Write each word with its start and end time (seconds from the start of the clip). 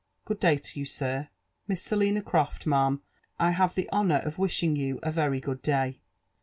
Good 0.25 0.39
day 0.39 0.57
to 0.57 0.79
you, 0.79 0.85
sir. 0.87 1.29
M 1.69 1.73
iss 1.73 1.83
Selina 1.83 2.23
Croft, 2.23 2.65
ma 2.65 2.89
am^ 2.89 3.01
I 3.37 3.51
have 3.51 3.75
Iha 3.75 3.87
honour 3.89 4.17
of 4.21 4.37
wisbi^ig 4.37 4.75
you 4.75 4.99
a 5.03 5.11
very 5.11 5.39
good 5.39 5.61
day. 5.61 5.99